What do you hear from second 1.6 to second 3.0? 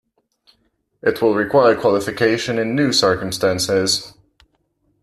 qualification in new